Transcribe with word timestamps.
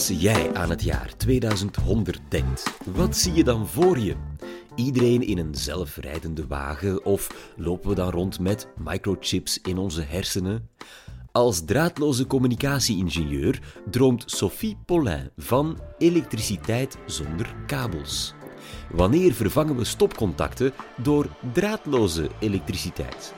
Als 0.00 0.20
jij 0.20 0.54
aan 0.54 0.70
het 0.70 0.82
jaar 0.82 1.16
2100 1.16 2.20
denkt, 2.28 2.72
wat 2.84 3.16
zie 3.16 3.32
je 3.32 3.44
dan 3.44 3.68
voor 3.68 3.98
je? 3.98 4.14
Iedereen 4.74 5.22
in 5.22 5.38
een 5.38 5.54
zelfrijdende 5.54 6.46
wagen 6.46 7.04
of 7.04 7.52
lopen 7.56 7.88
we 7.88 7.94
dan 7.94 8.10
rond 8.10 8.38
met 8.38 8.68
microchips 8.76 9.60
in 9.60 9.78
onze 9.78 10.02
hersenen? 10.02 10.68
Als 11.32 11.64
draadloze 11.64 12.26
communicatie-ingenieur 12.26 13.60
droomt 13.90 14.22
Sophie 14.26 14.76
Paulin 14.86 15.30
van 15.36 15.78
elektriciteit 15.98 16.96
zonder 17.06 17.54
kabels. 17.66 18.34
Wanneer 18.90 19.32
vervangen 19.32 19.76
we 19.76 19.84
stopcontacten 19.84 20.72
door 21.02 21.26
draadloze 21.52 22.30
elektriciteit? 22.38 23.34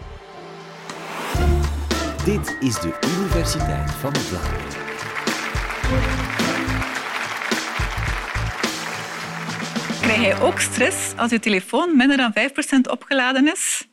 Dit 2.25 2.57
is 2.61 2.81
de 2.81 2.99
Universiteit 3.19 3.91
van 3.91 4.15
Vlaanderen. 4.17 4.83
Krijg 10.03 10.21
jij 10.21 10.41
ook 10.41 10.61
stress 10.61 11.17
als 11.17 11.31
je 11.31 11.39
telefoon 11.39 11.97
minder 11.97 12.17
dan 12.17 12.33
5% 12.33 12.91
opgeladen 12.91 13.53
is? 13.53 13.89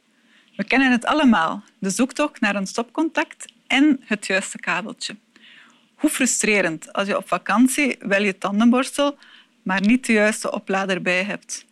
We 0.56 0.64
kennen 0.64 0.92
het 0.92 1.06
allemaal, 1.06 1.64
de 1.80 1.90
zoektocht 1.90 2.40
naar 2.40 2.56
een 2.56 2.68
stopcontact 2.68 3.54
en 3.68 4.02
het 4.06 4.28
juiste 4.28 4.60
kabeltje. 4.60 5.16
Hoe 5.96 6.10
frustrerend 6.10 6.94
als 6.94 7.08
je 7.08 7.18
op 7.18 7.28
vakantie 7.28 7.96
wel 8.00 8.22
je 8.22 8.38
tandenborstel, 8.38 9.18
maar 9.64 9.82
niet 9.82 10.06
de 10.06 10.14
juiste 10.14 10.52
oplader 10.52 11.02
bij 11.02 11.24
hebt. 11.24 11.66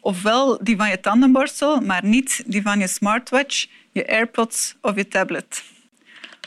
Ofwel 0.00 0.64
die 0.64 0.76
van 0.76 0.88
je 0.88 1.00
tandenborstel, 1.00 1.80
maar 1.80 2.04
niet 2.04 2.42
die 2.46 2.62
van 2.62 2.78
je 2.78 2.86
smartwatch, 2.86 3.66
je 3.92 4.08
AirPods 4.08 4.76
of 4.80 4.96
je 4.96 5.08
tablet. 5.08 5.64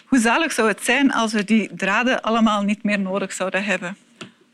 Hoe 0.05 0.19
zalig 0.19 0.51
zou 0.51 0.67
het 0.67 0.83
zijn 0.83 1.13
als 1.13 1.33
we 1.33 1.43
die 1.43 1.75
draden 1.75 2.21
allemaal 2.21 2.63
niet 2.63 2.83
meer 2.83 2.99
nodig 2.99 3.33
zouden 3.33 3.63
hebben? 3.63 3.97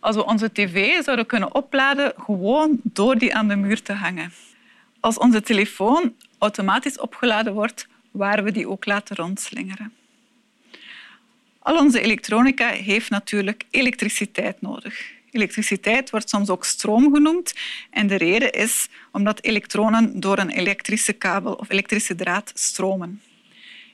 Als 0.01 0.15
we 0.15 0.25
onze 0.25 0.51
tv 0.51 1.03
zouden 1.03 1.25
kunnen 1.25 1.55
opladen 1.55 2.13
gewoon 2.17 2.79
door 2.83 3.17
die 3.17 3.35
aan 3.35 3.47
de 3.47 3.55
muur 3.55 3.81
te 3.81 3.93
hangen. 3.93 4.33
Als 4.99 5.17
onze 5.17 5.41
telefoon 5.41 6.15
automatisch 6.37 6.99
opgeladen 6.99 7.53
wordt, 7.53 7.87
waar 8.11 8.43
we 8.43 8.51
die 8.51 8.69
ook 8.69 8.85
laten 8.85 9.15
rondslingeren. 9.15 9.93
Al 11.59 11.77
onze 11.77 12.01
elektronica 12.01 12.67
heeft 12.67 13.09
natuurlijk 13.09 13.65
elektriciteit 13.69 14.61
nodig. 14.61 15.11
Elektriciteit 15.31 16.09
wordt 16.09 16.29
soms 16.29 16.49
ook 16.49 16.65
stroom 16.65 17.13
genoemd 17.13 17.53
en 17.89 18.07
de 18.07 18.15
reden 18.15 18.51
is 18.51 18.89
omdat 19.11 19.43
elektronen 19.43 20.19
door 20.19 20.37
een 20.37 20.49
elektrische 20.49 21.13
kabel 21.13 21.53
of 21.53 21.69
elektrische 21.69 22.15
draad 22.15 22.51
stromen. 22.53 23.21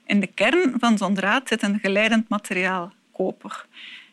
In 0.05 0.19
de 0.19 0.27
kern 0.27 0.73
van 0.79 0.97
zo'n 0.97 1.13
draad 1.13 1.47
zit 1.47 1.61
een 1.61 1.79
geleidend 1.79 2.29
materiaal, 2.29 2.93
koper. 3.11 3.65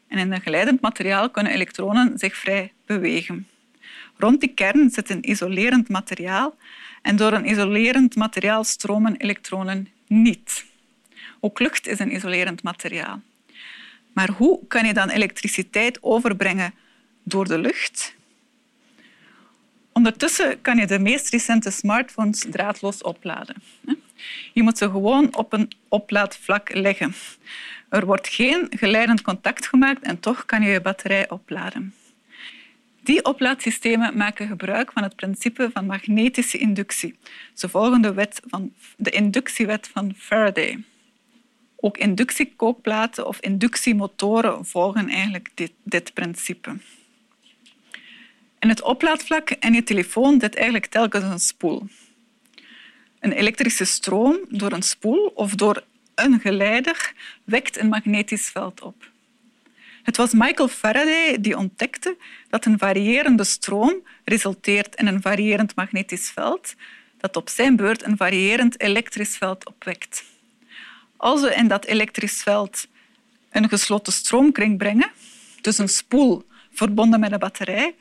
En 0.08 0.18
in 0.18 0.32
een 0.32 0.40
geleidend 0.40 0.80
materiaal 0.80 1.30
kunnen 1.30 1.52
elektronen 1.52 2.18
zich 2.18 2.36
vrij 2.36 2.72
bewegen. 2.86 3.48
Rond 4.16 4.40
die 4.40 4.54
kern 4.54 4.90
zit 4.90 5.10
een 5.10 5.30
isolerend 5.30 5.88
materiaal 5.88 6.56
en 7.02 7.16
door 7.16 7.32
een 7.32 7.50
isolerend 7.50 8.16
materiaal 8.16 8.64
stromen 8.64 9.16
elektronen 9.16 9.88
niet. 10.06 10.64
Ook 11.40 11.58
lucht 11.58 11.86
is 11.86 11.98
een 11.98 12.14
isolerend 12.14 12.62
materiaal. 12.62 13.20
Maar 14.12 14.30
hoe 14.30 14.66
kan 14.68 14.86
je 14.86 14.94
dan 14.94 15.08
elektriciteit 15.08 16.02
overbrengen 16.02 16.74
door 17.22 17.44
de 17.44 17.58
lucht? 17.58 18.14
Ondertussen 19.92 20.60
kan 20.60 20.76
je 20.76 20.86
de 20.86 20.98
meest 20.98 21.28
recente 21.28 21.70
smartphones 21.70 22.44
draadloos 22.50 23.02
opladen. 23.02 23.56
Je 24.52 24.62
moet 24.62 24.78
ze 24.78 24.90
gewoon 24.90 25.36
op 25.36 25.52
een 25.52 25.70
oplaadvlak 25.88 26.74
leggen. 26.74 27.14
Er 27.94 28.06
wordt 28.06 28.28
geen 28.28 28.66
geleidend 28.70 29.22
contact 29.22 29.66
gemaakt 29.66 30.02
en 30.02 30.20
toch 30.20 30.44
kan 30.44 30.62
je 30.62 30.68
je 30.68 30.80
batterij 30.80 31.30
opladen. 31.30 31.94
Die 33.02 33.24
oplaadsystemen 33.24 34.16
maken 34.16 34.48
gebruik 34.48 34.92
van 34.92 35.02
het 35.02 35.16
principe 35.16 35.70
van 35.72 35.86
magnetische 35.86 36.58
inductie. 36.58 37.18
Ze 37.52 37.68
volgen 37.68 38.02
de, 38.02 38.14
wet 38.14 38.40
van, 38.46 38.72
de 38.96 39.10
inductiewet 39.10 39.90
van 39.92 40.14
Faraday. 40.16 40.84
Ook 41.76 41.98
inductiekookplaten 41.98 43.26
of 43.26 43.40
inductiemotoren 43.40 44.66
volgen 44.66 45.08
eigenlijk 45.08 45.50
dit, 45.54 45.72
dit 45.82 46.14
principe. 46.14 46.76
In 48.58 48.68
het 48.68 48.82
oplaadvlak 48.82 49.50
en 49.50 49.74
je 49.74 49.82
telefoon 49.82 50.40
zit 50.40 50.54
eigenlijk 50.54 50.86
telkens 50.86 51.24
een 51.24 51.38
spoel. 51.38 51.88
Een 53.20 53.32
elektrische 53.32 53.84
stroom 53.84 54.38
door 54.48 54.72
een 54.72 54.82
spoel 54.82 55.32
of 55.34 55.54
door 55.54 55.84
een 56.14 56.40
geleider 56.40 57.12
wekt 57.44 57.78
een 57.78 57.88
magnetisch 57.88 58.48
veld 58.48 58.82
op. 58.82 59.12
Het 60.02 60.16
was 60.16 60.32
Michael 60.32 60.68
Faraday 60.68 61.40
die 61.40 61.56
ontdekte 61.56 62.16
dat 62.48 62.64
een 62.64 62.78
variërende 62.78 63.44
stroom 63.44 64.06
resulteert 64.24 64.94
in 64.94 65.06
een 65.06 65.22
variërend 65.22 65.76
magnetisch 65.76 66.30
veld, 66.30 66.74
dat 67.18 67.36
op 67.36 67.48
zijn 67.48 67.76
beurt 67.76 68.04
een 68.04 68.16
variërend 68.16 68.80
elektrisch 68.80 69.36
veld 69.36 69.66
opwekt. 69.66 70.24
Als 71.16 71.40
we 71.40 71.54
in 71.54 71.68
dat 71.68 71.84
elektrisch 71.84 72.42
veld 72.42 72.86
een 73.50 73.68
gesloten 73.68 74.12
stroomkring 74.12 74.78
brengen, 74.78 75.10
dus 75.60 75.78
een 75.78 75.88
spoel 75.88 76.46
verbonden 76.72 77.20
met 77.20 77.32
een 77.32 77.38
batterij, 77.38 77.94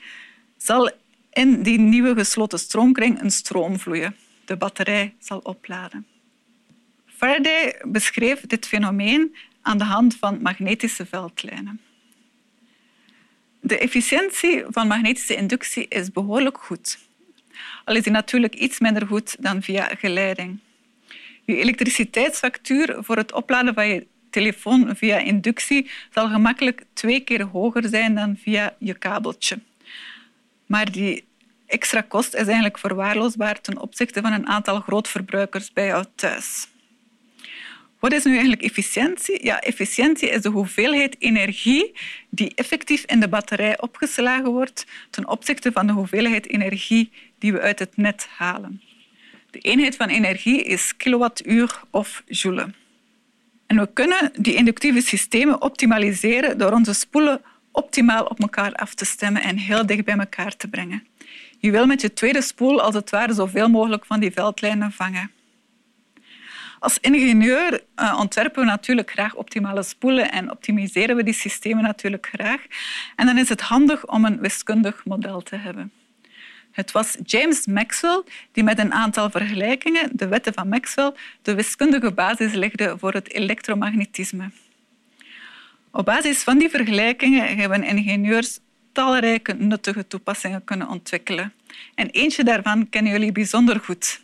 zal 0.58 0.92
in 1.34 1.64
die 1.64 1.80
nieuwe 1.80 2.14
gesloten 2.14 2.60
stroomkring 2.60 3.22
een 3.22 3.32
stroom 3.32 3.80
vloeien. 3.80 4.16
De 4.46 4.56
batterij 4.56 5.14
zal 5.20 5.40
opladen. 5.40 6.13
Faraday 7.24 7.76
beschreef 7.84 8.42
dit 8.42 8.68
fenomeen 8.68 9.36
aan 9.62 9.78
de 9.78 9.84
hand 9.84 10.16
van 10.16 10.42
magnetische 10.42 11.06
veldlijnen. 11.06 11.82
De 13.60 13.78
efficiëntie 13.78 14.64
van 14.68 14.88
magnetische 14.88 15.36
inductie 15.36 15.88
is 15.88 16.12
behoorlijk 16.12 16.58
goed. 16.58 17.00
Al 17.86 17.96
is 17.96 18.04
die 18.04 18.12
natuurlijk 18.12 18.56
iets 18.56 18.80
minder 18.80 19.08
goed 19.08 19.36
dan 19.40 19.62
via 19.62 19.86
geleiding. 20.00 20.60
Je 21.46 21.58
elektriciteitsfactuur 21.58 22.96
voor 23.00 23.18
het 23.18 23.32
opladen 23.34 23.74
van 23.74 23.88
je 23.88 24.08
telefoon 24.30 24.96
via 24.96 25.18
inductie 25.18 25.90
zal 26.14 26.30
gemakkelijk 26.30 26.84
twee 26.94 27.20
keer 27.20 27.42
hoger 27.44 27.90
zijn 27.90 28.16
dan 28.16 28.38
via 28.38 28.76
je 28.78 28.94
kabeltje. 28.94 29.60
Maar 30.66 30.92
die 30.92 31.26
extra 31.66 32.02
kost 32.02 32.34
is 32.34 32.46
eigenlijk 32.46 32.78
verwaarloosbaar 32.78 33.62
ten 33.62 33.78
opzichte 33.78 34.22
van 34.22 34.32
een 34.32 34.48
aantal 34.48 34.80
grootverbruikers 34.80 35.74
bij 35.74 35.86
jou 35.86 36.06
thuis. 36.16 36.68
Wat 38.04 38.14
is 38.14 38.24
nu 38.24 38.32
eigenlijk 38.32 38.62
efficiëntie? 38.62 39.46
Ja, 39.46 39.62
efficiëntie 39.62 40.30
is 40.30 40.42
de 40.42 40.50
hoeveelheid 40.50 41.16
energie 41.20 41.92
die 42.30 42.52
effectief 42.56 43.04
in 43.06 43.20
de 43.20 43.28
batterij 43.28 43.82
opgeslagen 43.82 44.52
wordt 44.52 44.86
ten 45.10 45.28
opzichte 45.28 45.72
van 45.72 45.88
de 45.88 45.94
hoeveelheid 45.94 46.48
energie 46.48 47.12
die 47.40 47.54
we 47.54 47.62
uit 47.62 47.80
het 47.80 47.98
net 47.98 48.28
halen. 48.38 48.82
De 49.52 49.60
eenheid 49.60 49.96
van 49.96 50.08
energie 50.08 50.64
is 50.64 50.98
kilowattuur 50.98 51.82
of 51.90 52.24
joule. 52.26 52.74
En 53.68 53.80
we 53.80 53.90
kunnen 53.94 54.32
die 54.38 54.56
inductieve 54.56 55.02
systemen 55.02 55.62
optimaliseren 55.62 56.58
door 56.58 56.72
onze 56.72 56.94
spoelen 56.94 57.42
optimaal 57.72 58.26
op 58.26 58.40
elkaar 58.40 58.74
af 58.74 58.94
te 58.94 59.06
stemmen 59.06 59.42
en 59.42 59.58
heel 59.58 59.86
dicht 59.86 60.06
bij 60.06 60.18
elkaar 60.18 60.56
te 60.56 60.68
brengen. 60.68 61.08
Je 61.60 61.72
wil 61.72 61.86
met 61.86 62.02
je 62.02 62.14
tweede 62.14 62.42
spoel 62.42 62.82
als 62.82 62.96
het 62.96 63.10
ware 63.10 63.34
zoveel 63.34 63.70
mogelijk 63.70 64.06
van 64.06 64.20
die 64.20 64.32
veldlijnen 64.32 64.92
vangen. 64.92 65.32
Als 66.84 66.98
ingenieur 67.00 67.84
uh, 67.96 68.18
ontwerpen 68.20 68.62
we 68.62 68.68
natuurlijk 68.68 69.12
graag 69.12 69.36
optimale 69.36 69.84
spoelen 69.84 70.32
en 70.32 70.52
optimiseren 70.52 71.16
we 71.16 71.24
die 71.24 71.34
systemen 71.34 71.84
natuurlijk 71.84 72.30
graag. 72.32 72.62
En 73.16 73.26
dan 73.26 73.38
is 73.38 73.50
het 73.50 73.62
handig 73.62 74.08
om 74.08 74.26
een 74.26 74.40
wiskundig 74.40 75.06
model 75.06 75.42
te 75.42 75.56
hebben. 75.56 75.92
Het 76.72 76.92
was 76.92 77.18
James 77.24 77.66
Maxwell 77.66 78.24
die 78.52 78.64
met 78.64 78.80
een 78.80 78.94
aantal 78.94 79.30
vergelijkingen, 79.30 80.10
de 80.14 80.28
wetten 80.28 80.54
van 80.54 80.68
Maxwell, 80.68 81.14
de 81.42 81.56
wiskundige 81.56 82.12
basis 82.12 82.54
legde 82.54 82.96
voor 82.98 83.14
het 83.14 83.34
elektromagnetisme. 83.34 84.52
Op 85.92 86.06
basis 86.06 86.44
van 86.44 86.58
die 86.58 86.70
vergelijkingen 86.70 87.58
hebben 87.58 87.84
ingenieurs 87.84 88.60
talrijke 88.92 89.54
nuttige 89.54 90.08
toepassingen 90.08 90.64
kunnen 90.64 90.88
ontwikkelen. 90.88 91.54
En 91.96 92.10
eentje 92.10 92.44
daarvan 92.44 92.90
kennen 92.90 93.12
jullie 93.12 93.32
bijzonder 93.32 93.80
goed. 93.80 94.23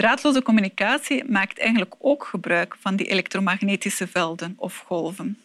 Draadloze 0.00 0.42
communicatie 0.42 1.24
maakt 1.24 1.58
eigenlijk 1.58 1.94
ook 1.98 2.24
gebruik 2.24 2.76
van 2.80 2.96
die 2.96 3.06
elektromagnetische 3.06 4.06
velden 4.06 4.54
of 4.56 4.76
golven. 4.86 5.38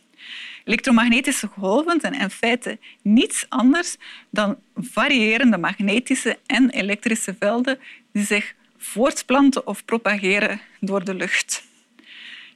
Elektromagnetische 0.63 1.47
golven 1.47 1.99
zijn 1.99 2.13
in 2.13 2.29
feite 2.29 2.77
niets 3.01 3.45
anders 3.49 3.97
dan 4.29 4.57
variërende 4.75 5.57
magnetische 5.57 6.37
en 6.45 6.69
elektrische 6.69 7.35
velden 7.39 7.79
die 8.11 8.25
zich 8.25 8.53
voortplanten 8.77 9.67
of 9.67 9.85
propageren 9.85 10.61
door 10.79 11.03
de 11.03 11.13
lucht. 11.13 11.63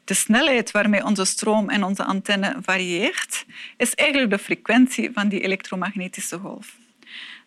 De 0.03 0.13
snelheid 0.13 0.71
waarmee 0.71 1.05
onze 1.05 1.25
stroom 1.25 1.69
en 1.69 1.83
onze 1.83 2.03
antenne 2.03 2.55
varieert, 2.61 3.45
is 3.77 3.95
eigenlijk 3.95 4.31
de 4.31 4.39
frequentie 4.39 5.09
van 5.13 5.27
die 5.27 5.41
elektromagnetische 5.41 6.37
golf. 6.37 6.75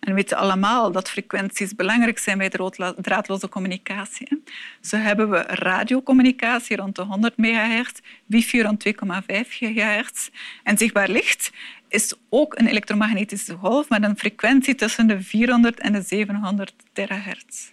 We 0.06 0.12
weten 0.12 0.36
allemaal 0.36 0.92
dat 0.92 1.10
frequenties 1.10 1.74
belangrijk 1.74 2.18
zijn 2.18 2.38
bij 2.38 2.50
draadloze 2.96 3.48
communicatie. 3.48 4.42
Zo 4.80 4.96
hebben 4.96 5.30
we 5.30 5.38
radiocommunicatie 5.38 6.76
rond 6.76 6.96
de 6.96 7.02
100 7.02 7.36
megahertz, 7.36 8.00
wifi 8.26 8.62
rond 8.62 8.84
2,5 8.86 9.48
gigahertz. 9.48 10.28
En 10.62 10.78
zichtbaar 10.78 11.08
licht 11.08 11.50
is 11.88 12.14
ook 12.28 12.58
een 12.58 12.66
elektromagnetische 12.66 13.54
golf 13.54 13.88
met 13.88 14.02
een 14.02 14.18
frequentie 14.18 14.74
tussen 14.74 15.06
de 15.06 15.22
400 15.22 15.80
en 15.80 15.92
de 15.92 16.02
700 16.02 16.74
terahertz. 16.92 17.70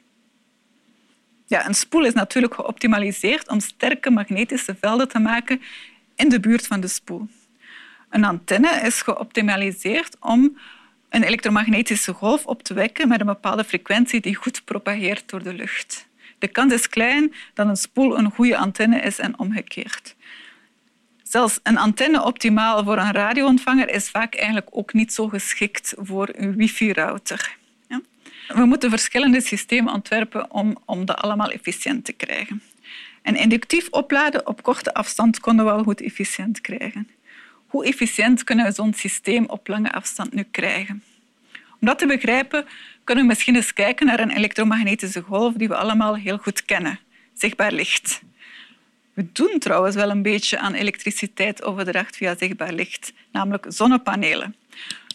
Ja, 1.45 1.67
een 1.67 1.75
spoel 1.75 2.05
is 2.05 2.13
natuurlijk 2.13 2.53
geoptimaliseerd 2.53 3.49
om 3.49 3.59
sterke 3.59 4.09
magnetische 4.09 4.75
velden 4.79 5.07
te 5.07 5.19
maken 5.19 5.61
in 6.15 6.29
de 6.29 6.39
buurt 6.39 6.67
van 6.67 6.79
de 6.79 6.87
spoel. 6.87 7.27
Een 8.09 8.23
antenne 8.23 8.81
is 8.83 9.01
geoptimaliseerd 9.01 10.15
om 10.19 10.57
een 11.09 11.23
elektromagnetische 11.23 12.13
golf 12.13 12.45
op 12.45 12.63
te 12.63 12.73
wekken 12.73 13.07
met 13.07 13.19
een 13.19 13.25
bepaalde 13.25 13.63
frequentie 13.63 14.21
die 14.21 14.35
goed 14.35 14.65
propageert 14.65 15.29
door 15.29 15.43
de 15.43 15.53
lucht. 15.53 16.07
De 16.39 16.47
kans 16.47 16.73
is 16.73 16.89
klein 16.89 17.33
dat 17.53 17.67
een 17.67 17.77
spoel 17.77 18.17
een 18.17 18.31
goede 18.31 18.57
antenne 18.57 18.99
is 18.99 19.19
en 19.19 19.39
omgekeerd. 19.39 20.15
Zelfs 21.23 21.59
een 21.63 21.77
antenne 21.77 22.23
optimaal 22.23 22.83
voor 22.83 22.97
een 22.97 23.11
radioontvanger 23.11 23.89
is 23.89 24.09
vaak 24.09 24.35
eigenlijk 24.35 24.67
ook 24.71 24.93
niet 24.93 25.13
zo 25.13 25.27
geschikt 25.27 25.93
voor 25.97 26.29
een 26.31 26.55
wifi-router. 26.55 27.57
We 28.47 28.65
moeten 28.65 28.89
verschillende 28.89 29.41
systemen 29.41 29.93
ontwerpen 29.93 30.51
om, 30.51 30.77
om 30.85 31.05
dat 31.05 31.17
allemaal 31.17 31.49
efficiënt 31.49 32.05
te 32.05 32.13
krijgen. 32.13 32.61
En 33.21 33.35
inductief 33.35 33.87
opladen 33.89 34.47
op 34.47 34.63
korte 34.63 34.93
afstand 34.93 35.39
konden 35.39 35.65
we 35.65 35.71
wel 35.71 35.83
goed 35.83 36.01
efficiënt 36.01 36.61
krijgen. 36.61 37.07
Hoe 37.69 37.85
efficiënt 37.85 38.43
kunnen 38.43 38.65
we 38.65 38.71
zo'n 38.71 38.93
systeem 38.93 39.45
op 39.45 39.67
lange 39.67 39.91
afstand 39.91 40.33
nu 40.33 40.43
krijgen? 40.51 41.03
Om 41.53 41.87
dat 41.87 41.99
te 41.99 42.05
begrijpen 42.05 42.65
kunnen 43.03 43.23
we 43.23 43.29
misschien 43.29 43.55
eens 43.55 43.73
kijken 43.73 44.05
naar 44.05 44.19
een 44.19 44.31
elektromagnetische 44.31 45.21
golf 45.21 45.53
die 45.53 45.67
we 45.67 45.75
allemaal 45.75 46.15
heel 46.15 46.37
goed 46.37 46.65
kennen, 46.65 46.99
zichtbaar 47.33 47.71
licht. 47.71 48.21
We 49.13 49.31
doen 49.31 49.59
trouwens 49.59 49.95
wel 49.95 50.09
een 50.09 50.21
beetje 50.21 50.59
aan 50.59 50.73
elektriciteitsoverdracht 50.73 52.15
via 52.15 52.35
zichtbaar 52.37 52.73
licht, 52.73 53.13
namelijk 53.31 53.65
zonnepanelen. 53.67 54.55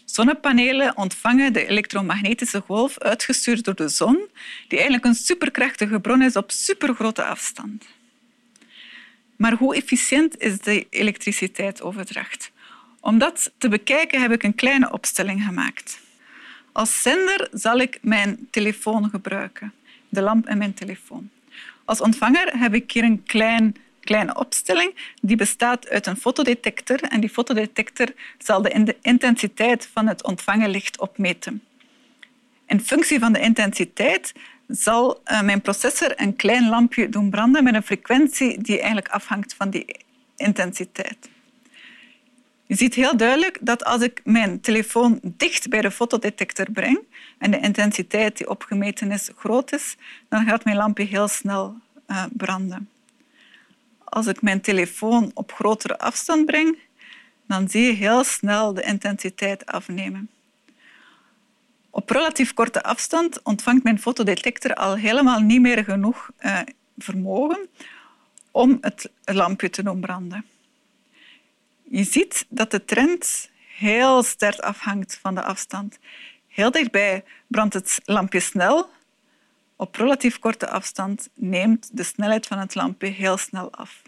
Zonnepanelen 0.05 0.97
ontvangen 0.97 1.53
de 1.53 1.67
elektromagnetische 1.67 2.59
golf 2.59 2.99
uitgestuurd 2.99 3.63
door 3.63 3.75
de 3.75 3.87
zon, 3.87 4.27
die 4.67 4.77
eigenlijk 4.77 5.05
een 5.05 5.15
superkrachtige 5.15 5.99
bron 5.99 6.21
is 6.21 6.35
op 6.35 6.51
supergrote 6.51 7.23
afstand. 7.23 7.85
Maar 9.35 9.53
hoe 9.53 9.75
efficiënt 9.75 10.37
is 10.37 10.59
de 10.59 10.87
elektriciteitsoverdracht? 10.89 12.51
Om 12.99 13.17
dat 13.17 13.51
te 13.57 13.69
bekijken 13.69 14.21
heb 14.21 14.31
ik 14.31 14.43
een 14.43 14.55
kleine 14.55 14.91
opstelling 14.91 15.43
gemaakt. 15.43 15.99
Als 16.71 17.01
zender 17.01 17.47
zal 17.51 17.77
ik 17.79 17.99
mijn 18.01 18.47
telefoon 18.51 19.09
gebruiken, 19.09 19.73
de 20.09 20.21
lamp 20.21 20.45
en 20.45 20.57
mijn 20.57 20.73
telefoon. 20.73 21.29
Als 21.85 22.01
ontvanger 22.01 22.59
heb 22.59 22.73
ik 22.73 22.91
hier 22.91 23.03
een 23.03 23.23
klein, 23.23 23.75
kleine 23.99 24.35
opstelling 24.35 24.95
die 25.21 25.35
bestaat 25.35 25.89
uit 25.89 26.05
een 26.05 26.17
fotodetector 26.17 27.01
en 27.01 27.19
die 27.19 27.29
fotodetector 27.29 28.07
zal 28.37 28.61
de 28.61 28.95
intensiteit 29.01 29.89
van 29.93 30.07
het 30.07 30.23
ontvangen 30.23 30.69
licht 30.69 30.99
opmeten. 30.99 31.63
In 32.67 32.81
functie 32.81 33.19
van 33.19 33.33
de 33.33 33.39
intensiteit 33.39 34.33
zal 34.67 35.21
uh, 35.25 35.41
mijn 35.41 35.61
processor 35.61 36.13
een 36.15 36.35
klein 36.35 36.69
lampje 36.69 37.09
doen 37.09 37.29
branden 37.29 37.63
met 37.63 37.75
een 37.75 37.83
frequentie 37.83 38.61
die 38.61 38.77
eigenlijk 38.77 39.07
afhangt 39.07 39.53
van 39.53 39.69
die 39.69 39.95
intensiteit. 40.35 41.29
Je 42.67 42.75
ziet 42.75 42.93
heel 42.93 43.17
duidelijk 43.17 43.57
dat 43.61 43.83
als 43.83 44.01
ik 44.01 44.21
mijn 44.23 44.61
telefoon 44.61 45.19
dicht 45.23 45.69
bij 45.69 45.81
de 45.81 45.91
fotodetector 45.91 46.71
breng 46.71 46.99
en 47.37 47.51
de 47.51 47.59
intensiteit 47.59 48.37
die 48.37 48.49
opgemeten 48.49 49.11
is 49.11 49.29
groot 49.35 49.73
is, 49.73 49.95
dan 50.29 50.45
gaat 50.45 50.65
mijn 50.65 50.77
lampje 50.77 51.03
heel 51.03 51.27
snel 51.27 51.75
uh, 52.07 52.23
branden. 52.31 52.89
Als 54.03 54.27
ik 54.27 54.41
mijn 54.41 54.61
telefoon 54.61 55.31
op 55.33 55.51
grotere 55.51 55.99
afstand 55.99 56.45
breng, 56.45 56.77
dan 57.47 57.69
zie 57.69 57.85
je 57.85 57.91
heel 57.91 58.23
snel 58.23 58.73
de 58.73 58.81
intensiteit 58.81 59.65
afnemen. 59.65 60.29
Op 61.95 62.09
relatief 62.09 62.53
korte 62.53 62.83
afstand 62.83 63.41
ontvangt 63.43 63.83
mijn 63.83 63.99
fotodetector 63.99 64.73
al 64.73 64.95
helemaal 64.95 65.39
niet 65.39 65.61
meer 65.61 65.83
genoeg 65.83 66.29
uh, 66.39 66.59
vermogen 66.97 67.67
om 68.51 68.77
het 68.81 69.11
lampje 69.23 69.69
te 69.69 69.83
doen 69.83 69.99
branden. 69.99 70.45
Je 71.83 72.03
ziet 72.03 72.45
dat 72.49 72.71
de 72.71 72.85
trend 72.85 73.49
heel 73.77 74.23
sterk 74.23 74.59
afhangt 74.59 75.17
van 75.21 75.35
de 75.35 75.43
afstand. 75.43 75.97
Heel 76.47 76.71
dichtbij 76.71 77.23
brandt 77.47 77.73
het 77.73 77.99
lampje 78.05 78.39
snel. 78.39 78.89
Op 79.75 79.95
relatief 79.95 80.39
korte 80.39 80.69
afstand 80.69 81.29
neemt 81.33 81.97
de 81.97 82.03
snelheid 82.03 82.47
van 82.47 82.59
het 82.59 82.75
lampje 82.75 83.07
heel 83.07 83.37
snel 83.37 83.71
af. 83.71 84.01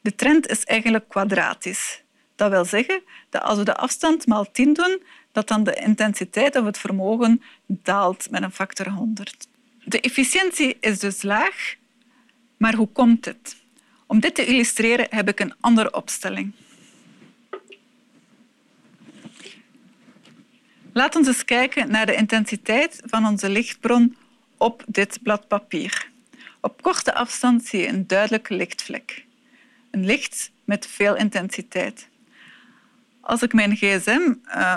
De 0.00 0.14
trend 0.14 0.48
is 0.48 0.64
eigenlijk 0.64 1.08
kwadratisch. 1.08 2.02
Dat 2.36 2.50
wil 2.50 2.64
zeggen 2.64 3.02
dat 3.30 3.42
als 3.42 3.58
we 3.58 3.64
de 3.64 3.76
afstand 3.76 4.26
maal 4.26 4.50
10 4.50 4.72
doen, 4.72 5.02
dat 5.32 5.48
dan 5.48 5.64
de 5.64 5.74
intensiteit 5.74 6.56
of 6.56 6.64
het 6.64 6.78
vermogen 6.78 7.42
daalt 7.66 8.30
met 8.30 8.42
een 8.42 8.52
factor 8.52 8.88
100. 8.88 9.48
De 9.84 10.00
efficiëntie 10.00 10.76
is 10.80 10.98
dus 10.98 11.22
laag, 11.22 11.74
maar 12.56 12.74
hoe 12.74 12.88
komt 12.88 13.24
het? 13.24 13.56
Om 14.06 14.20
dit 14.20 14.34
te 14.34 14.44
illustreren 14.44 15.06
heb 15.10 15.28
ik 15.28 15.40
een 15.40 15.54
andere 15.60 15.94
opstelling. 15.94 16.52
Laten 20.92 21.22
we 21.22 21.28
eens 21.28 21.44
kijken 21.44 21.90
naar 21.90 22.06
de 22.06 22.14
intensiteit 22.14 23.02
van 23.04 23.26
onze 23.26 23.48
lichtbron 23.48 24.16
op 24.56 24.84
dit 24.86 25.22
blad 25.22 25.48
papier. 25.48 26.10
Op 26.60 26.82
korte 26.82 27.14
afstand 27.14 27.64
zie 27.64 27.80
je 27.80 27.88
een 27.88 28.06
duidelijke 28.06 28.54
lichtvlek. 28.54 29.24
Een 29.90 30.04
licht 30.04 30.50
met 30.64 30.86
veel 30.86 31.16
intensiteit. 31.16 32.08
Als 33.20 33.42
ik 33.42 33.52
mijn 33.52 33.76
gsm 33.76 34.34
uh, 34.46 34.76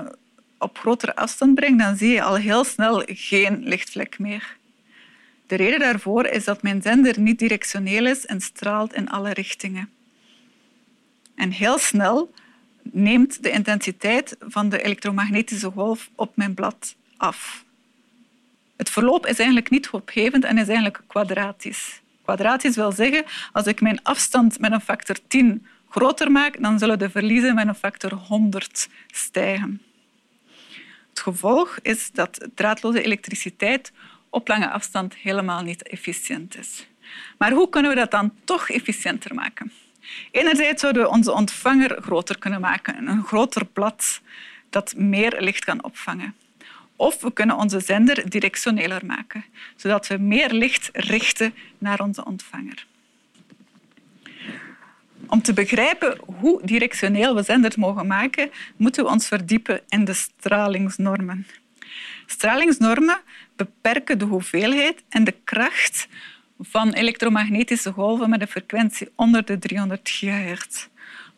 op 0.57 0.77
grotere 0.77 1.15
afstand 1.15 1.55
breng, 1.55 1.79
dan 1.79 1.97
zie 1.97 2.11
je 2.11 2.21
al 2.21 2.35
heel 2.35 2.63
snel 2.63 3.03
geen 3.05 3.63
lichtvlek 3.63 4.19
meer. 4.19 4.57
De 5.47 5.55
reden 5.55 5.79
daarvoor 5.79 6.25
is 6.25 6.43
dat 6.43 6.61
mijn 6.61 6.81
zender 6.81 7.19
niet 7.19 7.39
directioneel 7.39 8.05
is 8.05 8.25
en 8.25 8.41
straalt 8.41 8.93
in 8.93 9.09
alle 9.09 9.33
richtingen. 9.33 9.89
En 11.35 11.51
heel 11.51 11.77
snel 11.77 12.33
neemt 12.81 13.43
de 13.43 13.51
intensiteit 13.51 14.35
van 14.39 14.69
de 14.69 14.81
elektromagnetische 14.81 15.71
golf 15.71 16.09
op 16.15 16.35
mijn 16.35 16.53
blad 16.53 16.95
af. 17.17 17.63
Het 18.75 18.89
verloop 18.89 19.25
is 19.25 19.37
eigenlijk 19.37 19.69
niet 19.69 19.89
opgevend 19.89 20.43
en 20.43 20.57
is 20.57 20.67
eigenlijk 20.67 21.01
kwadratisch. 21.07 22.01
Kwadratisch 22.23 22.75
wil 22.75 22.91
zeggen, 22.91 23.23
als 23.51 23.67
ik 23.67 23.81
mijn 23.81 24.03
afstand 24.03 24.59
met 24.59 24.71
een 24.71 24.81
factor 24.81 25.17
10 25.27 25.65
groter 25.89 26.31
maak, 26.31 26.61
dan 26.61 26.79
zullen 26.79 26.99
de 26.99 27.09
verliezen 27.09 27.55
met 27.55 27.67
een 27.67 27.75
factor 27.75 28.13
100 28.13 28.89
stijgen. 29.07 29.81
Het 31.15 31.23
gevolg 31.23 31.79
is 31.81 32.11
dat 32.11 32.47
draadloze 32.55 33.01
elektriciteit 33.01 33.91
op 34.29 34.47
lange 34.47 34.69
afstand 34.69 35.15
helemaal 35.15 35.61
niet 35.61 35.83
efficiënt 35.83 36.57
is. 36.57 36.87
Maar 37.37 37.51
hoe 37.51 37.69
kunnen 37.69 37.91
we 37.91 37.97
dat 37.97 38.11
dan 38.11 38.33
toch 38.43 38.69
efficiënter 38.69 39.33
maken? 39.33 39.71
Enerzijds 40.31 40.81
zouden 40.81 41.03
we 41.03 41.09
onze 41.09 41.31
ontvanger 41.31 42.01
groter 42.01 42.39
kunnen 42.39 42.61
maken, 42.61 43.07
een 43.07 43.23
groter 43.23 43.65
blad 43.65 44.21
dat 44.69 44.93
meer 44.97 45.35
licht 45.39 45.63
kan 45.65 45.83
opvangen. 45.83 46.35
Of 46.95 47.21
we 47.21 47.33
kunnen 47.33 47.55
onze 47.55 47.79
zender 47.79 48.29
directioneler 48.29 49.05
maken, 49.05 49.45
zodat 49.75 50.07
we 50.07 50.17
meer 50.17 50.51
licht 50.51 50.89
richten 50.93 51.53
naar 51.77 51.99
onze 51.99 52.25
ontvanger. 52.25 52.85
Om 55.27 55.41
te 55.41 55.53
begrijpen 55.53 56.17
hoe 56.39 56.61
directioneel 56.63 57.35
we 57.35 57.43
zenders 57.43 57.75
mogen 57.75 58.07
maken, 58.07 58.51
moeten 58.77 59.03
we 59.03 59.09
ons 59.09 59.27
verdiepen 59.27 59.81
in 59.87 60.05
de 60.05 60.13
stralingsnormen. 60.13 61.47
Stralingsnormen 62.25 63.19
beperken 63.55 64.17
de 64.17 64.25
hoeveelheid 64.25 65.03
en 65.09 65.23
de 65.23 65.35
kracht 65.43 66.07
van 66.59 66.93
elektromagnetische 66.93 67.91
golven 67.91 68.29
met 68.29 68.41
een 68.41 68.47
frequentie 68.47 69.09
onder 69.15 69.45
de 69.45 69.59
300 69.59 70.09
gigahertz. 70.09 70.87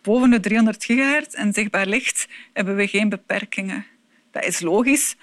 Boven 0.01 0.29
de 0.29 0.39
300 0.39 0.85
gigahertz 0.85 1.33
en 1.33 1.53
zichtbaar 1.53 1.87
licht 1.87 2.27
hebben 2.53 2.75
we 2.75 2.87
geen 2.87 3.09
beperkingen. 3.09 3.85
Dat 4.31 4.45
is 4.45 4.59
logisch. 4.59 5.15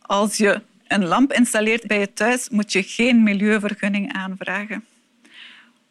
Als 0.00 0.36
je 0.36 0.60
een 0.86 1.04
lamp 1.04 1.32
installeert 1.32 1.86
bij 1.86 1.98
je 1.98 2.12
thuis, 2.12 2.48
moet 2.48 2.72
je 2.72 2.82
geen 2.82 3.22
milieuvergunning 3.22 4.12
aanvragen. 4.12 4.84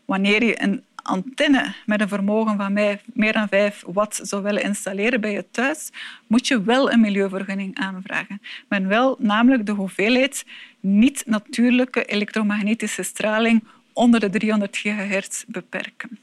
Wanneer 0.05 0.43
je 0.43 0.61
een 0.61 0.83
antenne 1.03 1.73
met 1.85 2.01
een 2.01 2.07
vermogen 2.07 2.57
van 2.57 2.73
meer 3.13 3.33
dan 3.33 3.47
5 3.47 3.83
watt 3.87 4.19
zou 4.23 4.43
willen 4.43 4.63
installeren 4.63 5.21
bij 5.21 5.31
je 5.31 5.45
thuis, 5.51 5.89
moet 6.27 6.47
je 6.47 6.63
wel 6.63 6.91
een 6.91 6.99
milieuvergunning 6.99 7.75
aanvragen. 7.75 8.41
Maar 8.67 8.87
wel 8.87 9.15
namelijk 9.19 9.65
de 9.65 9.71
hoeveelheid 9.71 10.45
niet-natuurlijke 10.79 12.05
elektromagnetische 12.05 13.03
straling 13.03 13.63
onder 13.93 14.19
de 14.19 14.29
300 14.29 14.77
gigahertz 14.77 15.43
beperken. 15.47 16.19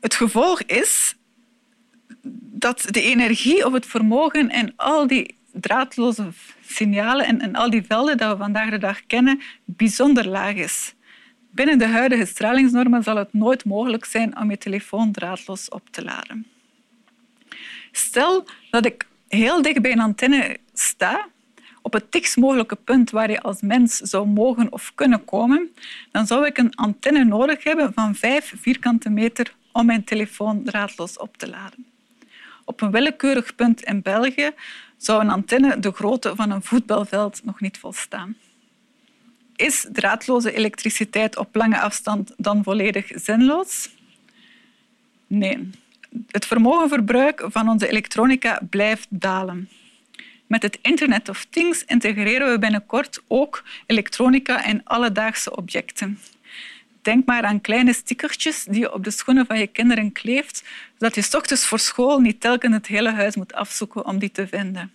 Het 0.00 0.14
gevolg 0.14 0.62
is 0.62 1.14
dat 2.52 2.86
de 2.90 3.02
energie 3.02 3.66
of 3.66 3.72
het 3.72 3.86
vermogen 3.86 4.50
en 4.50 4.72
al 4.76 5.06
die 5.06 5.34
draadloze 5.52 6.28
signalen 6.66 7.26
en, 7.26 7.40
en 7.40 7.54
al 7.54 7.70
die 7.70 7.82
velden 7.82 8.16
die 8.16 8.26
we 8.26 8.36
vandaag 8.36 8.70
de 8.70 8.78
dag 8.78 9.06
kennen, 9.06 9.40
bijzonder 9.64 10.28
laag 10.28 10.54
is. 10.54 10.94
Binnen 11.50 11.78
de 11.78 11.86
huidige 11.86 12.24
stralingsnormen 12.24 13.02
zal 13.02 13.16
het 13.16 13.32
nooit 13.32 13.64
mogelijk 13.64 14.04
zijn 14.04 14.38
om 14.38 14.50
je 14.50 14.58
telefoon 14.58 15.12
draadloos 15.12 15.68
op 15.68 15.88
te 15.90 16.04
laden. 16.04 16.46
Stel 17.92 18.46
dat 18.70 18.86
ik 18.86 19.06
heel 19.28 19.62
dicht 19.62 19.82
bij 19.82 19.92
een 19.92 20.00
antenne 20.00 20.56
sta, 20.72 21.28
op 21.82 21.92
het 21.92 22.12
dichtst 22.12 22.36
mogelijke 22.36 22.76
punt 22.76 23.10
waar 23.10 23.30
je 23.30 23.40
als 23.40 23.60
mens 23.60 23.96
zou 23.96 24.26
mogen 24.26 24.72
of 24.72 24.92
kunnen 24.94 25.24
komen, 25.24 25.70
dan 26.10 26.26
zou 26.26 26.46
ik 26.46 26.58
een 26.58 26.74
antenne 26.74 27.24
nodig 27.24 27.64
hebben 27.64 27.92
van 27.92 28.14
5 28.14 28.54
vierkante 28.56 29.10
meter 29.10 29.54
om 29.72 29.86
mijn 29.86 30.04
telefoon 30.04 30.64
draadloos 30.64 31.18
op 31.18 31.36
te 31.36 31.48
laden. 31.48 31.86
Op 32.64 32.80
een 32.80 32.90
willekeurig 32.90 33.54
punt 33.54 33.82
in 33.82 34.02
België 34.02 34.50
zou 34.96 35.20
een 35.20 35.30
antenne 35.30 35.78
de 35.78 35.92
grootte 35.92 36.34
van 36.34 36.50
een 36.50 36.62
voetbalveld 36.62 37.44
nog 37.44 37.60
niet 37.60 37.78
volstaan. 37.78 38.36
Is 39.60 39.86
draadloze 39.92 40.52
elektriciteit 40.52 41.36
op 41.36 41.54
lange 41.54 41.80
afstand 41.80 42.32
dan 42.36 42.62
volledig 42.62 43.10
zinloos? 43.14 43.90
Nee. 45.26 45.70
Het 46.30 46.46
vermogenverbruik 46.46 47.44
van 47.46 47.68
onze 47.68 47.88
elektronica 47.88 48.60
blijft 48.70 49.06
dalen. 49.10 49.68
Met 50.46 50.62
het 50.62 50.78
Internet 50.82 51.28
of 51.28 51.46
Things 51.50 51.84
integreren 51.84 52.50
we 52.50 52.58
binnenkort 52.58 53.22
ook 53.26 53.64
elektronica 53.86 54.64
in 54.64 54.80
alledaagse 54.84 55.56
objecten. 55.56 56.18
Denk 57.02 57.26
maar 57.26 57.42
aan 57.42 57.60
kleine 57.60 57.92
stickertjes 57.92 58.64
die 58.64 58.80
je 58.80 58.92
op 58.92 59.04
de 59.04 59.10
schoenen 59.10 59.46
van 59.46 59.58
je 59.58 59.66
kinderen 59.66 60.12
kleeft, 60.12 60.64
zodat 60.98 61.14
je 61.14 61.36
ochtends 61.36 61.66
voor 61.66 61.78
school 61.78 62.20
niet 62.20 62.40
telkens 62.40 62.74
het 62.74 62.86
hele 62.86 63.10
huis 63.10 63.36
moet 63.36 63.54
afzoeken 63.54 64.06
om 64.06 64.18
die 64.18 64.32
te 64.32 64.48
vinden. 64.48 64.92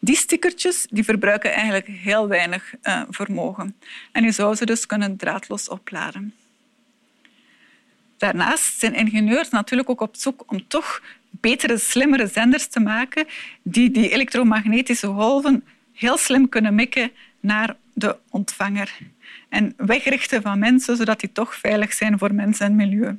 Die 0.00 0.16
stickertjes 0.16 0.86
die 0.90 1.04
verbruiken 1.04 1.52
eigenlijk 1.52 1.86
heel 1.86 2.28
weinig 2.28 2.74
uh, 2.82 3.02
vermogen 3.08 3.76
en 4.12 4.24
je 4.24 4.30
zou 4.30 4.54
ze 4.54 4.66
dus 4.66 4.86
kunnen 4.86 5.16
draadloos 5.16 5.68
opladen. 5.68 6.34
Daarnaast 8.16 8.78
zijn 8.78 8.94
ingenieurs 8.94 9.50
natuurlijk 9.50 9.90
ook 9.90 10.00
op 10.00 10.16
zoek 10.16 10.44
om 10.46 10.68
toch 10.68 11.02
betere, 11.30 11.78
slimmere 11.78 12.26
zenders 12.26 12.66
te 12.66 12.80
maken 12.80 13.26
die 13.62 13.90
die 13.90 14.08
elektromagnetische 14.08 15.06
golven 15.06 15.64
heel 15.92 16.16
slim 16.16 16.48
kunnen 16.48 16.74
mikken 16.74 17.10
naar 17.40 17.76
de 17.94 18.16
ontvanger 18.30 18.98
en 19.48 19.74
wegrichten 19.76 20.42
van 20.42 20.58
mensen, 20.58 20.96
zodat 20.96 21.20
die 21.20 21.32
toch 21.32 21.54
veilig 21.54 21.92
zijn 21.92 22.18
voor 22.18 22.34
mensen 22.34 22.66
en 22.66 22.76
milieu. 22.76 23.18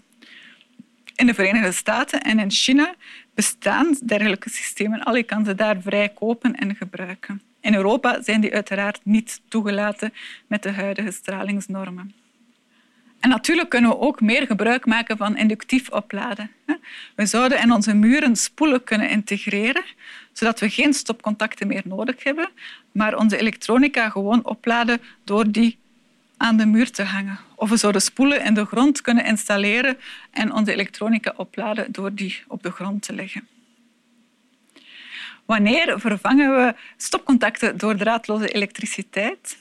In 1.16 1.26
de 1.26 1.34
Verenigde 1.34 1.72
Staten 1.72 2.22
en 2.22 2.40
in 2.40 2.52
China 2.52 2.96
bestaan 3.34 3.98
dergelijke 4.06 4.50
systemen 4.50 5.04
al. 5.04 5.16
Je 5.16 5.24
kan 5.24 5.46
ze 5.46 5.56
daar 5.56 5.82
vrij 5.82 6.10
kopen 6.10 6.56
en 6.56 6.76
gebruiken. 6.76 7.42
In 7.62 7.76
Europa 7.76 8.22
zijn 8.22 8.42
die 8.42 8.54
uiteraard 8.54 9.00
niet 9.04 9.42
toegelaten 9.48 10.14
met 10.48 10.64
de 10.64 10.72
huidige 10.72 11.12
stralingsnormen. 11.12 12.14
En 13.20 13.30
natuurlijk 13.30 13.70
kunnen 13.70 13.90
we 13.90 14.00
ook 14.00 14.22
meer 14.22 14.46
gebruik 14.46 14.86
maken 14.86 15.18
van 15.18 15.38
inductief 15.38 15.90
opladen. 15.90 16.52
We 17.16 17.26
zouden 17.26 17.62
in 17.62 17.72
onze 17.72 17.94
muren 17.94 18.36
spoelen 18.36 18.84
kunnen 18.84 19.10
integreren, 19.10 19.84
zodat 20.34 20.60
we 20.60 20.70
geen 20.70 20.94
stopcontacten 20.94 21.68
meer 21.68 21.82
nodig 21.86 22.24
hebben, 22.24 22.50
maar 22.92 23.18
onze 23.18 23.38
elektronica 23.38 24.10
gewoon 24.10 24.46
opladen 24.46 25.02
door 25.24 25.52
die 25.52 25.78
aan 26.42 26.58
de 26.58 26.66
muur 26.66 26.92
te 26.92 27.04
hangen. 27.04 27.40
Of 27.56 27.70
we 27.70 27.78
zouden 27.78 28.02
spoelen 28.02 28.44
in 28.44 28.54
de 28.54 28.66
grond 28.66 29.02
kunnen 29.02 29.26
installeren 29.26 29.98
en 30.32 30.54
onze 30.54 30.72
elektronica 30.72 31.34
opladen 31.38 31.92
door 31.92 32.14
die 32.14 32.44
op 32.48 32.64
de 32.64 32.72
grond 32.72 33.02
te 33.02 33.14
leggen. 33.14 33.48
Wanneer 35.46 36.00
vervangen 36.00 36.56
we 36.56 36.76
stopcontacten 36.98 37.78
door 37.78 37.96
draadloze 37.96 38.48
elektriciteit? 38.48 39.58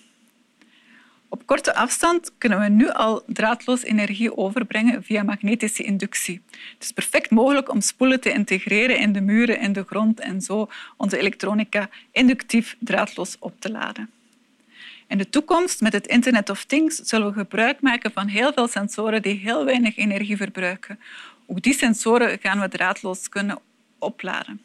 Op 1.29 1.47
korte 1.47 1.75
afstand 1.75 2.33
kunnen 2.39 2.61
we 2.61 2.69
nu 2.69 2.91
al 2.91 3.23
draadloos 3.27 3.83
energie 3.83 4.37
overbrengen 4.37 5.03
via 5.03 5.23
magnetische 5.23 5.83
inductie. 5.83 6.43
Het 6.51 6.83
is 6.83 6.93
perfect 6.93 7.31
mogelijk 7.31 7.71
om 7.71 7.81
spoelen 7.81 8.21
te 8.21 8.33
integreren 8.33 8.99
in 8.99 9.13
de 9.13 9.21
muren, 9.21 9.61
in 9.61 9.73
de 9.73 9.85
grond 9.87 10.21
en 10.21 10.41
zo 10.41 10.69
onze 10.97 11.19
elektronica 11.19 11.89
inductief 12.13 12.77
draadloos 12.79 13.37
op 13.39 13.61
te 13.61 13.71
laden. 13.71 14.11
In 15.11 15.19
de 15.19 15.29
toekomst, 15.29 15.81
met 15.81 15.93
het 15.93 16.07
Internet 16.07 16.51
of 16.51 16.65
Things, 16.65 16.97
zullen 16.97 17.27
we 17.27 17.39
gebruik 17.39 17.81
maken 17.81 18.13
van 18.13 18.27
heel 18.27 18.53
veel 18.53 18.69
sensoren 18.69 19.23
die 19.23 19.39
heel 19.39 19.65
weinig 19.65 19.97
energie 19.97 20.37
verbruiken. 20.37 21.01
Ook 21.47 21.63
die 21.63 21.75
sensoren 21.75 22.39
gaan 22.39 22.61
we 22.61 22.69
draadloos 22.69 23.29
kunnen 23.29 23.59
opladen. 23.99 24.61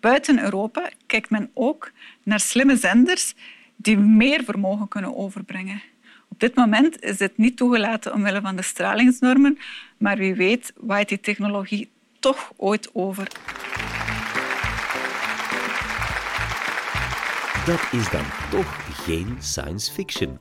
Buiten 0.00 0.42
Europa 0.42 0.90
kijkt 1.06 1.30
men 1.30 1.50
ook 1.54 1.90
naar 2.22 2.40
slimme 2.40 2.76
zenders 2.76 3.34
die 3.76 3.96
meer 3.96 4.44
vermogen 4.44 4.88
kunnen 4.88 5.16
overbrengen. 5.16 5.82
Op 6.28 6.40
dit 6.40 6.54
moment 6.54 7.02
is 7.02 7.16
dit 7.16 7.38
niet 7.38 7.56
toegelaten 7.56 8.12
omwille 8.12 8.40
van 8.40 8.56
de 8.56 8.62
stralingsnormen, 8.62 9.58
maar 9.96 10.16
wie 10.16 10.34
weet 10.34 10.72
waait 10.76 11.08
die 11.08 11.20
technologie 11.20 11.90
toch 12.18 12.52
ooit 12.56 12.94
over. 12.94 13.28
Dat 17.66 17.92
is 17.92 18.10
dan 18.10 18.24
toch 18.50 19.04
geen 19.04 19.36
science 19.40 19.92
fiction. 19.92 20.38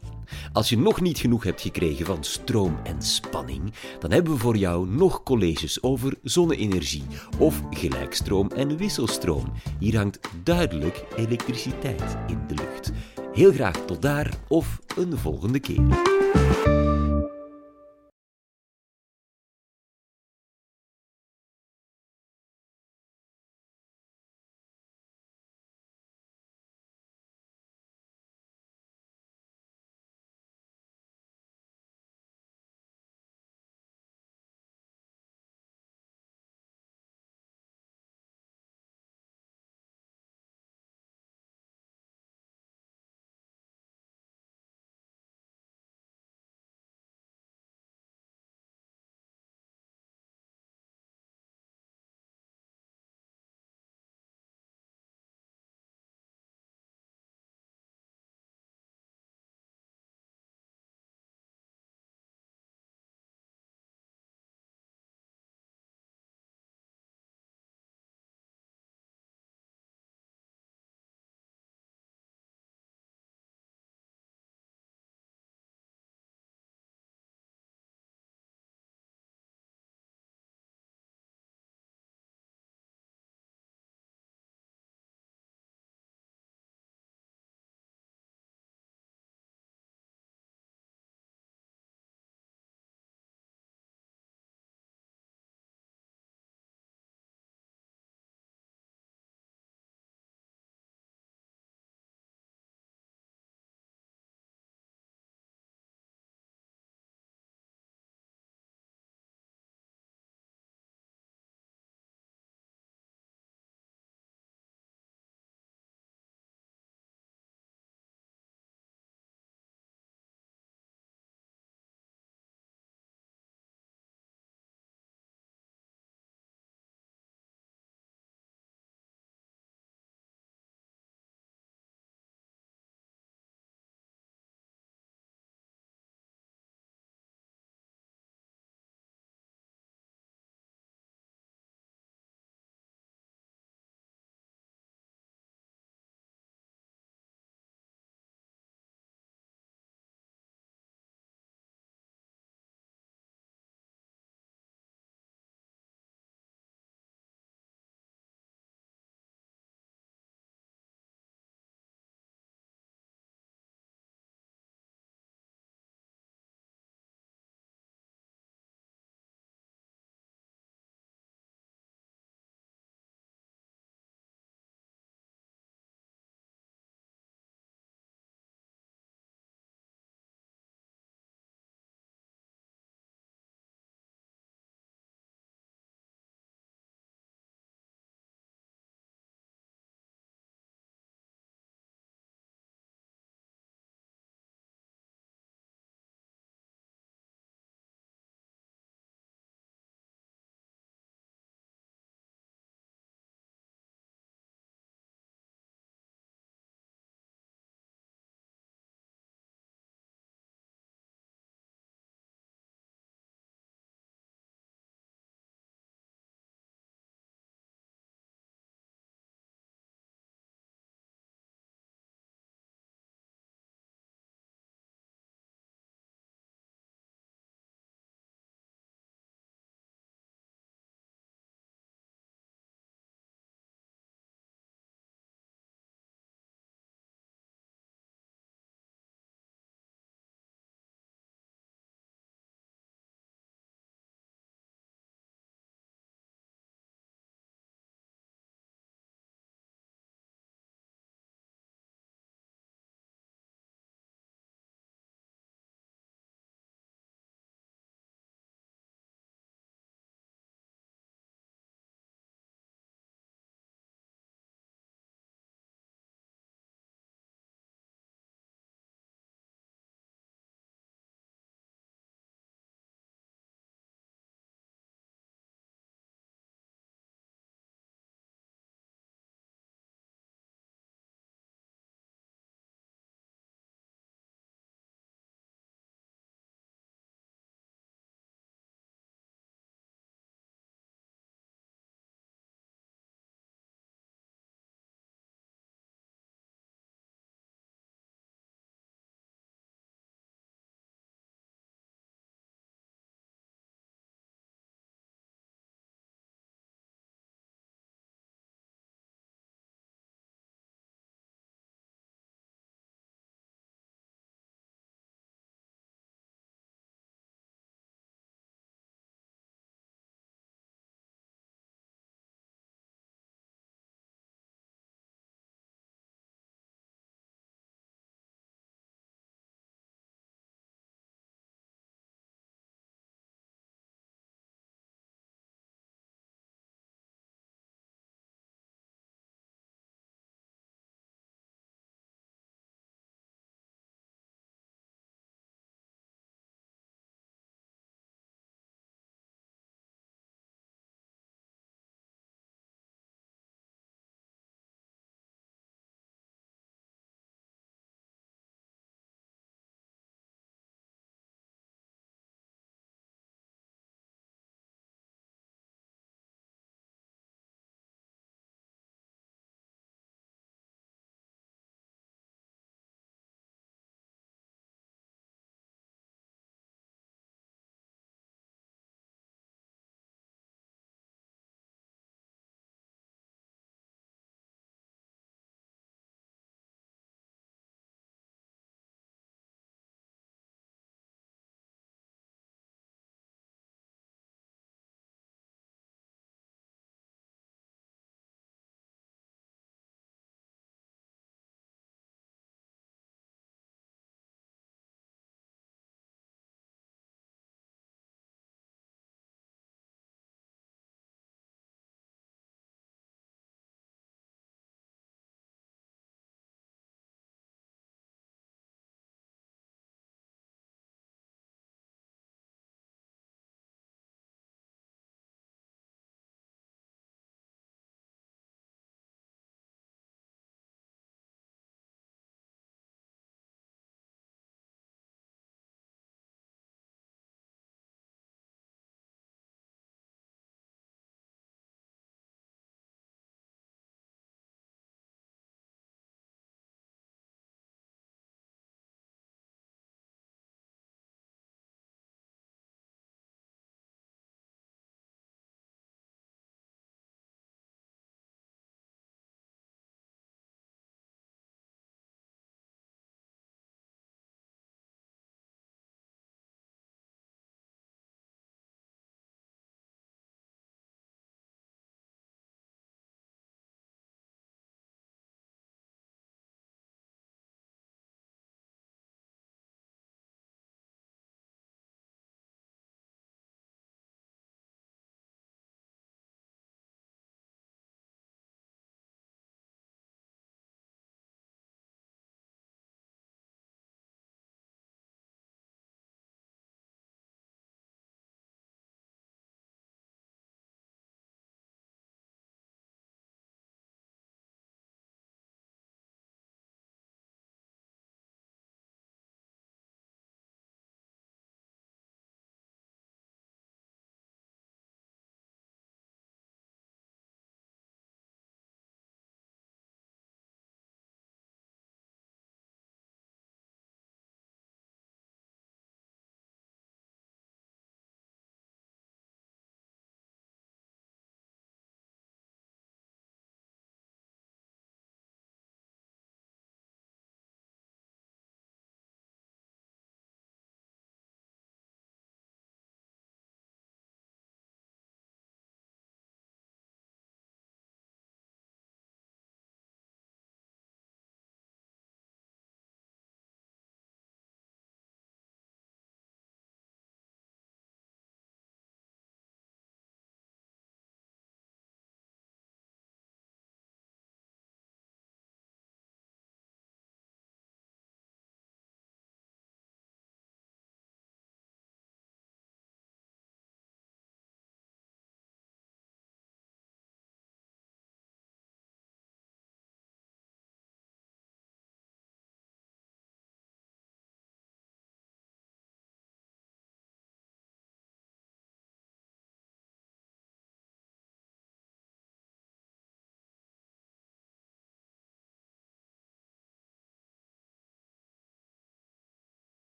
Als 0.53 0.69
je 0.69 0.77
nog 0.77 1.01
niet 1.01 1.17
genoeg 1.17 1.43
hebt 1.43 1.61
gekregen 1.61 2.05
van 2.05 2.23
stroom 2.23 2.79
en 2.83 3.01
spanning, 3.01 3.73
dan 3.99 4.11
hebben 4.11 4.33
we 4.33 4.39
voor 4.39 4.57
jou 4.57 4.87
nog 4.87 5.23
colleges 5.23 5.83
over 5.83 6.13
zonne-energie 6.23 7.03
of 7.37 7.61
gelijkstroom 7.69 8.51
en 8.55 8.77
wisselstroom. 8.77 9.51
Hier 9.79 9.97
hangt 9.97 10.19
duidelijk 10.43 11.03
elektriciteit 11.15 12.17
in 12.27 12.39
de 12.47 12.53
lucht. 12.53 12.91
Heel 13.33 13.51
graag 13.51 13.85
tot 13.85 14.01
daar 14.01 14.29
of 14.47 14.79
een 14.95 15.17
volgende 15.17 15.59
keer. 15.59 15.81